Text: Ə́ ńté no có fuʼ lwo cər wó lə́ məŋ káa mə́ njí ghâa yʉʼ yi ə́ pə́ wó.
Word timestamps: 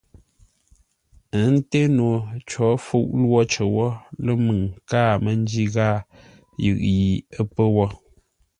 Ə́ 1.39 1.45
ńté 1.55 1.79
no 1.97 2.09
có 2.49 2.65
fuʼ 2.85 3.09
lwo 3.21 3.39
cər 3.51 3.67
wó 3.75 3.87
lə́ 4.25 4.35
məŋ 4.45 4.59
káa 4.89 5.11
mə́ 5.23 5.33
njí 5.41 5.63
ghâa 5.73 5.93
yʉʼ 6.65 6.79
yi 6.93 7.07
ə́ 7.39 7.43
pə́ 7.53 7.67
wó. 7.75 7.85